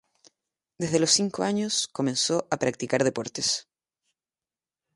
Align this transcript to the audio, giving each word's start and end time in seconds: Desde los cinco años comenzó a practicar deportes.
Desde 0.79 0.99
los 0.99 1.11
cinco 1.11 1.43
años 1.43 1.87
comenzó 1.87 2.47
a 2.49 2.57
practicar 2.57 3.03
deportes. 3.03 3.67